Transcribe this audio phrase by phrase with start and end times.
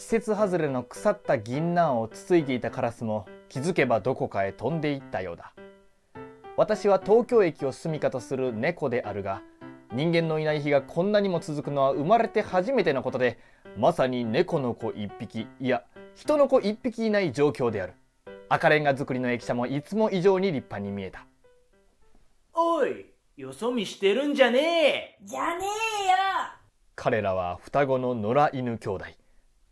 [0.00, 5.52] 季節外れの腐った銀杏をつついていたカラスも気づけばどこかへ飛んでいったようだ。
[6.56, 9.42] 私は東京駅を住処とする猫であるが
[9.92, 13.38] 人間のいない日がこんなにも続くのは生まれて初めてのことで
[13.76, 15.84] まさに猫の子一匹いや
[16.14, 17.92] 人の子一匹いない状況である。
[18.48, 21.26] 赤レンガ造りの駅舎もいつも以上に立派に見えた。
[22.54, 23.04] おい
[23.36, 25.18] よそ見してるんじゃねえ。
[25.22, 25.66] じゃね
[26.06, 26.16] えよ。
[26.96, 29.04] 彼らは双子の野良犬兄弟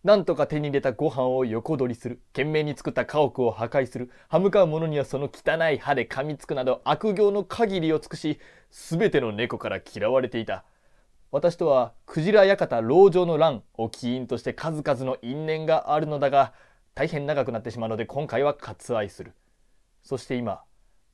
[0.08, 2.22] なんとか手に入れたご飯を横取りする。
[2.32, 4.10] 懸命に作った家屋を破壊する。
[4.28, 8.40] 歯向かう者にはその汚い歯で噛みつくなど悪行の限りを尽くし
[8.70, 10.64] 全ての猫から嫌われていた。
[11.30, 16.54] 私とはクジラ館籠城の乱を起因として数々の因縁があるのだが
[16.94, 19.34] 大変長くなってしまうので今回は割愛する。
[20.02, 20.62] そして今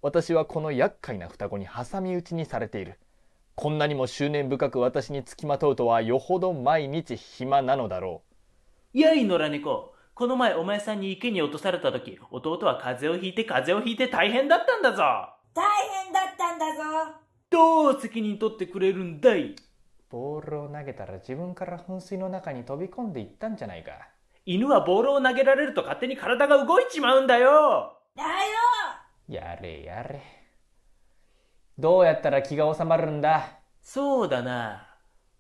[0.02, 3.01] 私はこの厄介な双子に挟み撃ちにされている。
[3.57, 8.34] こんなにも執念深く私につきまとうとはよほど毎日暇なのだろう。
[9.01, 15.02] やい野良猫この前お前さんに池に落とされた時弟は風邪をひいて風邪をひいて大変だったんだぞ。
[15.52, 15.65] 大
[16.05, 16.82] 変だったんだぞ。
[17.51, 19.57] どう責任取ってくれるんだい？
[20.10, 23.91] ボールを投げたら自分から噴水の中に飛び込んでいったんじゃないか。
[24.46, 27.99] 犬はボールを投げられると勝手に体が動いちまうんだよ。
[28.15, 28.29] だよ。
[29.27, 30.23] やれやれ。
[31.77, 33.59] どうやったら気が収まるんだ？
[33.83, 34.87] そうだな。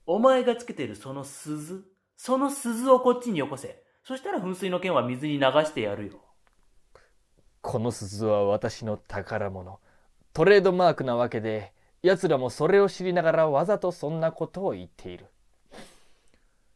[0.06, 1.84] お前がつけてるその鈴
[2.16, 3.82] その鈴をこっちによこせ。
[4.04, 6.20] そしたら噴水の剣は水に流してやるよ。
[7.60, 9.80] この鈴は私の宝物。
[10.32, 15.26] トレードマークなわけで奴らもそれを知りながらわざとそんなことを言っている。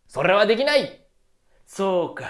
[0.06, 1.06] それはできない！
[1.66, 2.24] そうか。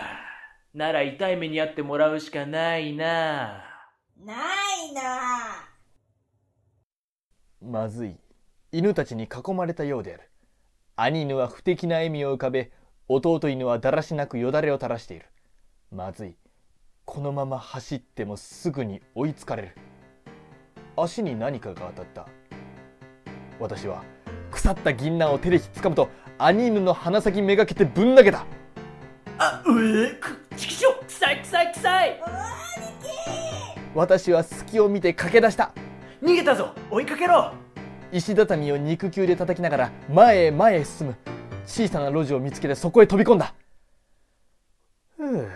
[0.75, 3.65] なら痛い目に遭ってもらうしかないな。
[4.25, 5.69] ないな。
[7.63, 8.17] まずい。
[8.73, 10.29] 犬たちに囲まれたようである。
[10.97, 12.73] 兄犬は不敵な笑みを浮かべ
[13.11, 15.25] 弟犬はだらしなくよだれを垂らしている。
[15.91, 16.37] まずい。
[17.07, 19.71] このまま走ってもすぐに追いつかれる。
[20.95, 22.27] 足に何かが当たった。
[23.59, 24.05] 私は
[24.51, 28.45] 腐った銀杏を手でひっつかむと兄犬の鼻先めがけてぶん投げた。
[29.39, 31.73] あうえくちきしょ臭い臭い。
[31.73, 32.21] 臭い
[33.95, 35.73] 私は隙を見て駆け出した。
[36.23, 37.55] 逃げたぞ追いかけろ。
[38.13, 41.17] 石畳を肉球で叩きながら前へ前へ進む
[41.69, 43.55] 小さな路地を見つけてそこへ飛び込んだ。
[45.17, 45.49] ふう。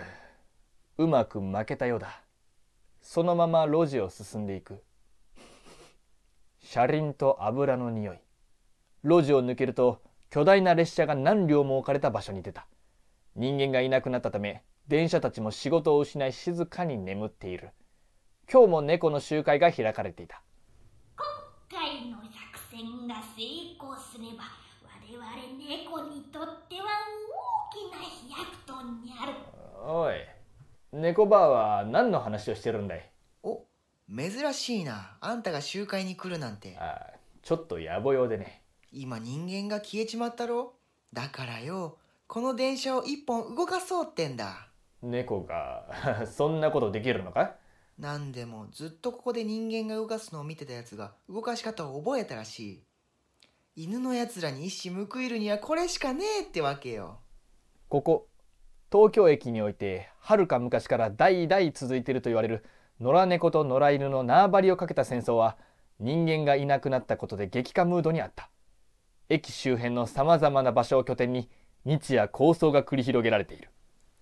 [0.99, 2.21] うまく負けたようだ。
[3.01, 4.83] そのまま路地を進んでいく。
[6.61, 8.19] 車輪と油の匂い。
[9.03, 12.67] 路地を抜けると巨大な列車が何両も置かれた場所に出た。
[13.35, 17.71] 人間がいなくなったため電車たちも仕事を失い静かに眠っている。
[18.49, 20.43] 今日も猫の集会が開かれていた。
[21.17, 22.31] 今回の作
[22.71, 23.41] 戦が成
[23.77, 26.85] 功すれば我々猫にとっては
[27.69, 29.33] 大きな飛躍とにる。
[29.85, 30.15] おい
[30.91, 33.09] 猫バーは何の話をしてるんだい？
[33.43, 33.65] お
[34.15, 35.17] 珍しいな。
[35.19, 36.77] あんたが集会に来るなんて。
[36.77, 38.61] ああちょっと野暮用でね。
[38.91, 40.73] 今人間が消えちまったろ？
[41.11, 41.97] だからよ
[42.27, 44.69] この電車を一本動かそうってんだ。
[45.01, 47.55] 猫が そんなことできるのか？
[47.99, 52.83] なんでもずっとここで人間が動かすのを見てたやつが動かし方を覚えたらしい
[53.75, 57.17] 犬のやつらに一矢報いるにはこれしかねえってわけよ。
[57.89, 58.27] ここ
[58.91, 62.63] 東京駅においてはるか昔から代々続いていると言われる
[62.99, 65.57] 野良猫と野良犬の縄張りをかけた戦争は
[65.99, 68.51] 人間がいなくなったことで激化ムードにあった。
[69.27, 71.49] 駅周辺のさまざまな場所を拠点に
[71.83, 73.69] 日夜抗争が繰り広げられている。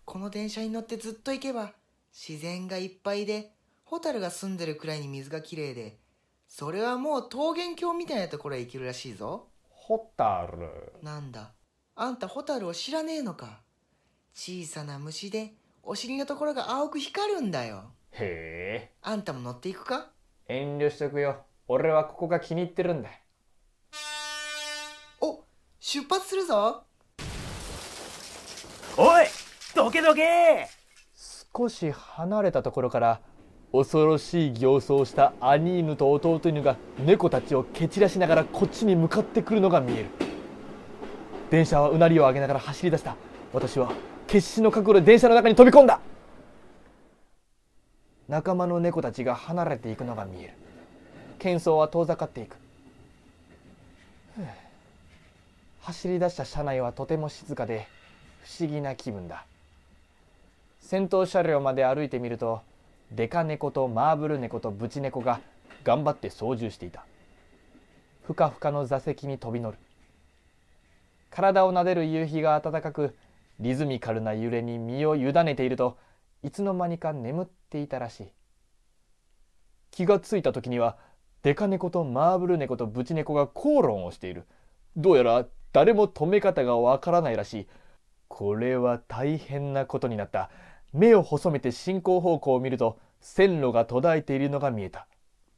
[0.06, 1.74] この電車に乗ってずっと行けば
[2.14, 3.52] 自然がいっぱいで
[3.84, 5.98] ホタルが住んでるくらいに水がきれいで
[6.54, 9.48] それはもう桃源郷みたいなところへ行けるらしいぞ。
[9.70, 10.92] ホタル。
[11.02, 11.54] なんだ。
[11.96, 13.62] あんたホタルを知らねえのか。
[14.34, 17.94] 小さな虫でお尻のところが青く光るんだよ。
[18.12, 18.94] へえ。
[19.02, 20.12] あんたも乗っていくか？
[20.50, 21.38] 遠慮しとくよ。
[21.70, 23.10] 俺はここが気に入ってるんだ。
[25.22, 25.46] お
[25.80, 26.84] 出発するぞ。
[28.98, 29.26] おい
[29.74, 30.68] どけどけ。
[31.56, 33.22] 少し離れたところから
[33.72, 40.10] 恐ろしい形相をした兄犬と弟犬が猫たちを蹴散らしながらこっちに向かってくるのが見える。
[41.50, 43.16] 電車はうなりを上げながら走り出した。
[43.54, 43.94] 私は
[44.28, 46.00] 決死の覚悟で電車の中に飛び込んだ。
[48.28, 50.54] 仲間の猫たちが離れていくのが見える。
[51.40, 52.56] 喧騒は遠ざかっていく。
[55.82, 57.88] 走り出した車内はとても静かで
[58.44, 59.46] 不思議な気分だ。
[60.80, 62.62] 先頭車両まで歩いてみると
[63.12, 65.42] デカ猫とマーブル猫とブチ猫が
[65.84, 67.06] 頑張って操縦していた。
[68.24, 69.78] ふかふかの座席に飛び乗る。
[71.30, 73.16] 体を撫でる夕日が暖かく
[73.60, 75.98] リズミカルな揺れに身を委ねていると
[76.42, 78.28] いつの間にか眠っていたらしい。
[79.92, 80.98] 気がついた時には
[81.44, 84.46] デカ猫とマーブル猫とブチ猫が口論をしている。
[84.96, 87.68] どうやら誰も止め方がわからないらしい。
[88.30, 90.50] これは大変なことになった。
[90.94, 95.08] 目を細めて進行方向を見ると線路が途絶えているのが見えた。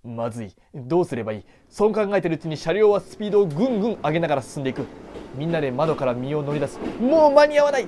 [0.04, 0.54] まずい。
[0.76, 1.46] どうすればいい？
[1.70, 4.86] そう考えてるうちに車両はスピードをぐんぐん上げながら進んでいく。
[5.36, 6.78] みんなで窓から身を乗り出す。
[7.00, 7.88] もう間に合わない。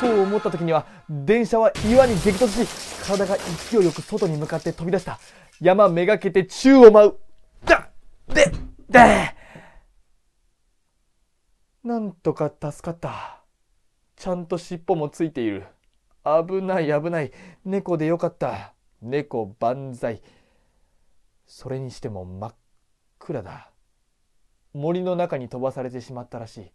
[0.00, 5.18] そう思った時には電車は岩に激突し体が勢いよく外に向かって飛び出した。
[5.60, 7.16] 山めがけて宙を舞う。
[7.64, 7.88] だ
[8.28, 8.52] で
[8.88, 9.34] で
[11.82, 13.42] なんとか助かった。
[14.16, 15.66] ちゃんと尻尾もついている。
[16.24, 17.32] 危ない危ない。
[17.64, 18.72] 猫でよかった。
[19.02, 20.22] 猫万歳。
[21.46, 22.54] それにしても真っ
[23.18, 23.70] 暗だ。
[24.72, 26.72] 森の中に飛ばされてしまったらしい。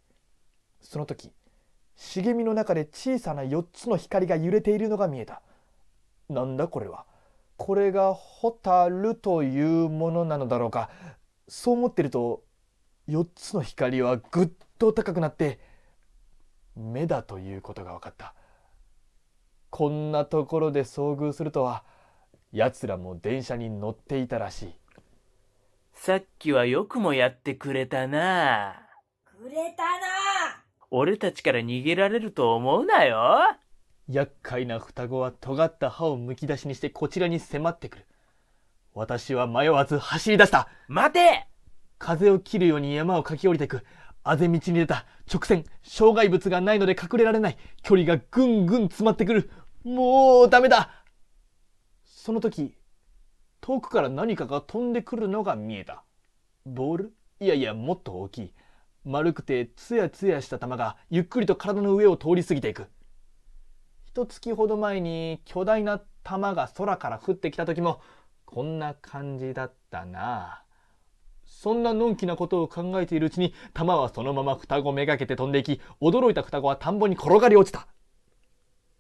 [0.82, 1.32] その時
[1.96, 5.42] 茂みの中で小さな4つの光が揺れているのが見えた。
[6.30, 7.06] なんだこれは。
[7.58, 10.90] これがホタルというものなのだろうか。
[11.48, 12.44] そう思ってると
[13.10, 15.60] 4つの光はぐっと高くなって
[16.76, 18.34] 目だということが分かった。
[19.70, 21.84] こんなところで遭遇するとは
[22.52, 24.74] 奴らも電車に乗っていたらしい。
[25.94, 28.82] さっきはよくもやってくれたな。
[29.26, 30.64] くれたな。
[30.92, 33.40] 俺たちから逃げられると思うなよ。
[34.08, 38.06] 厄介な双子は尖った歯をむき出しにしてこちらに迫ってくる。
[38.96, 40.68] 私は迷わず走り出した。
[40.88, 41.48] 待て。
[42.00, 43.86] 風を切るように山を駆け下りていく
[44.24, 49.50] あぜ道に出た直線障害物がないので隠れられない距離がぐんぐん詰まってくる。
[49.84, 50.92] もうダメだ。
[52.04, 52.76] その時
[53.62, 56.04] 遠くから何かが飛んでくるのが見えた。
[56.66, 57.14] ボール？
[57.40, 58.54] いやいやもっと大きい。
[59.06, 62.88] 丸くてツヤツヤした球がゆっくりと体の上を通り過ぎていく。
[64.06, 68.02] 一月ほど前に巨大な玉が空から降ってきた時も
[68.46, 70.64] こんな感じだったな。
[71.62, 77.90] そんなのんきなことを考えているうちに玉はそのまま双子めがけて飛んでいき驚いた双子は田んぼに転がり落ちた。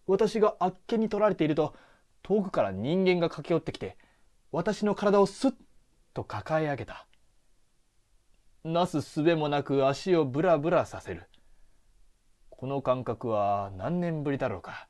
[0.07, 1.73] 私があっけに取られていると
[2.21, 3.97] 遠くから人間が駆け寄ってきて
[4.51, 5.53] 私の体をスッ
[6.13, 7.07] と抱え上げた。
[8.65, 11.29] なすすべもなく足をブラブラさせる。
[12.49, 14.89] この感覚は何年ぶりだろうか。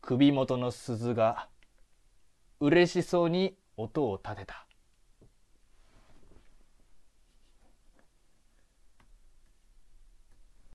[0.00, 1.48] 首元の鈴が
[2.58, 4.66] 嬉しそうに音を立てた。